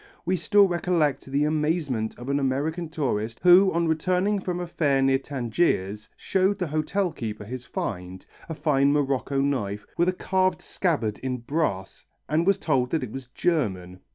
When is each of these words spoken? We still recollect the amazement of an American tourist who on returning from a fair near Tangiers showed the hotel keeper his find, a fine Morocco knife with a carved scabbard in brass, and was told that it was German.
We 0.25 0.35
still 0.35 0.67
recollect 0.67 1.27
the 1.27 1.43
amazement 1.43 2.17
of 2.17 2.27
an 2.27 2.39
American 2.39 2.89
tourist 2.89 3.39
who 3.43 3.71
on 3.71 3.87
returning 3.87 4.39
from 4.41 4.59
a 4.59 4.65
fair 4.65 4.99
near 5.03 5.19
Tangiers 5.19 6.09
showed 6.17 6.57
the 6.57 6.65
hotel 6.65 7.11
keeper 7.11 7.45
his 7.45 7.67
find, 7.67 8.25
a 8.49 8.55
fine 8.55 8.91
Morocco 8.91 9.41
knife 9.41 9.85
with 9.99 10.09
a 10.09 10.13
carved 10.13 10.63
scabbard 10.63 11.19
in 11.19 11.37
brass, 11.37 12.03
and 12.27 12.47
was 12.47 12.57
told 12.57 12.89
that 12.89 13.03
it 13.03 13.11
was 13.11 13.27
German. 13.35 13.99